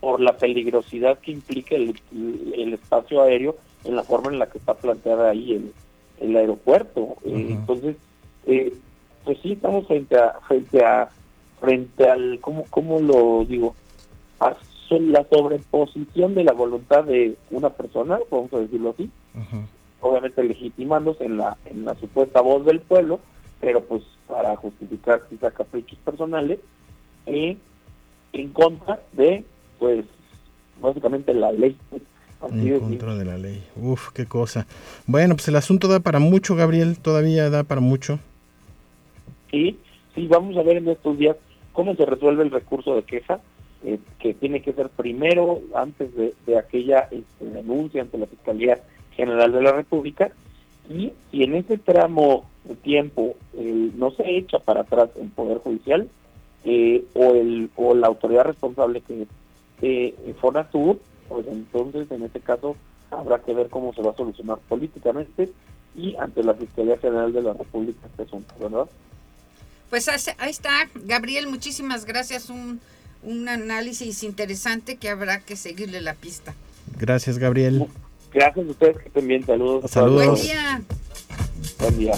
por 0.00 0.20
la 0.20 0.36
peligrosidad 0.38 1.20
que 1.20 1.30
implica 1.30 1.76
el, 1.76 1.94
el 2.56 2.74
espacio 2.74 3.22
aéreo 3.22 3.56
en 3.84 3.94
la 3.94 4.02
forma 4.02 4.32
en 4.32 4.40
la 4.40 4.48
que 4.48 4.58
está 4.58 4.74
planteada 4.74 5.30
ahí 5.30 5.52
el, 5.52 5.72
el 6.20 6.36
aeropuerto. 6.36 7.14
Eh, 7.24 7.46
entonces, 7.50 7.94
eh, 8.46 8.72
pues 9.28 9.40
sí 9.42 9.52
estamos 9.52 9.86
frente 9.86 10.16
a 10.16 10.40
frente 10.48 10.82
a 10.82 11.10
frente 11.60 12.08
al 12.08 12.38
cómo 12.40 12.64
cómo 12.70 12.98
lo 12.98 13.44
digo 13.44 13.74
a 14.40 14.56
la 14.88 15.26
sobreposición 15.28 16.34
de 16.34 16.44
la 16.44 16.52
voluntad 16.52 17.04
de 17.04 17.36
una 17.50 17.68
persona, 17.68 18.18
vamos 18.30 18.50
a 18.54 18.60
decirlo 18.60 18.94
así, 18.96 19.10
obviamente 20.00 20.42
legitimándose 20.42 21.26
en 21.26 21.36
la 21.36 21.58
en 21.66 21.84
la 21.84 21.94
supuesta 21.96 22.40
voz 22.40 22.64
del 22.64 22.80
pueblo, 22.80 23.20
pero 23.60 23.84
pues 23.84 24.02
para 24.26 24.56
justificar 24.56 25.20
quizá 25.28 25.50
caprichos 25.50 25.98
personales 25.98 26.58
y 27.26 27.58
en 28.32 28.48
contra 28.54 28.98
de 29.12 29.44
pues 29.78 30.06
básicamente 30.80 31.34
la 31.34 31.52
ley. 31.52 31.76
Así 32.40 32.70
En 32.70 32.80
contra 32.80 33.14
de 33.14 33.26
la 33.26 33.36
ley. 33.36 33.62
Uf, 33.76 34.08
qué 34.14 34.24
cosa. 34.24 34.66
Bueno, 35.06 35.34
pues 35.34 35.48
el 35.48 35.56
asunto 35.56 35.86
da 35.86 36.00
para 36.00 36.18
mucho, 36.18 36.54
Gabriel. 36.54 36.98
Todavía 36.98 37.50
da 37.50 37.64
para 37.64 37.82
mucho. 37.82 38.20
Sí, 39.50 39.78
sí, 40.14 40.26
vamos 40.26 40.56
a 40.56 40.62
ver 40.62 40.78
en 40.78 40.88
estos 40.88 41.18
días 41.18 41.36
cómo 41.72 41.94
se 41.94 42.06
resuelve 42.06 42.42
el 42.42 42.50
recurso 42.50 42.94
de 42.94 43.02
queja, 43.02 43.40
eh, 43.84 43.98
que 44.18 44.34
tiene 44.34 44.62
que 44.62 44.72
ser 44.72 44.88
primero, 44.88 45.60
antes 45.74 46.10
de, 46.14 46.58
aquella 46.58 47.08
este, 47.10 47.44
denuncia 47.44 48.02
ante 48.02 48.18
la 48.18 48.26
Fiscalía 48.26 48.80
General 49.12 49.52
de 49.52 49.62
la 49.62 49.72
República, 49.72 50.30
y 50.90 51.12
si 51.30 51.42
en 51.44 51.54
ese 51.54 51.78
tramo 51.78 52.48
de 52.64 52.74
tiempo 52.74 53.34
no 53.96 54.10
se 54.12 54.36
echa 54.36 54.58
para 54.58 54.80
atrás 54.80 55.10
el 55.20 55.28
Poder 55.28 55.58
Judicial, 55.58 56.08
eh, 56.64 57.04
o, 57.14 57.34
el, 57.34 57.70
o 57.76 57.94
la 57.94 58.08
autoridad 58.08 58.44
responsable 58.44 59.00
que 59.00 59.22
es 59.22 59.28
eh, 59.80 60.34
Fonatur, 60.40 60.98
pues 61.28 61.46
entonces 61.46 62.10
en 62.10 62.24
este 62.24 62.40
caso 62.40 62.76
habrá 63.10 63.38
que 63.38 63.54
ver 63.54 63.68
cómo 63.68 63.94
se 63.94 64.02
va 64.02 64.10
a 64.10 64.16
solucionar 64.16 64.58
políticamente 64.68 65.50
y 65.96 66.16
ante 66.16 66.42
la 66.42 66.54
Fiscalía 66.54 66.98
General 66.98 67.32
de 67.32 67.42
la 67.42 67.52
República 67.52 68.06
este 68.06 68.24
asunto, 68.24 68.54
¿verdad? 68.60 68.86
Pues 69.90 70.08
ahí 70.08 70.18
ahí 70.38 70.50
está, 70.50 70.88
Gabriel, 70.94 71.48
muchísimas 71.48 72.04
gracias. 72.04 72.50
Un, 72.50 72.80
un 73.22 73.48
análisis 73.48 74.22
interesante 74.22 74.96
que 74.96 75.08
habrá 75.08 75.40
que 75.40 75.56
seguirle 75.56 76.00
la 76.00 76.14
pista. 76.14 76.54
Gracias, 76.98 77.38
Gabriel. 77.38 77.86
Gracias 78.32 78.66
a 78.66 78.70
ustedes 78.70 78.96
que 78.98 79.20
bien. 79.20 79.44
Saludos. 79.44 79.90
Saludos. 79.90 80.26
Buen 80.26 80.42
día. 80.42 80.82
Buen 81.78 81.98
día. 81.98 82.14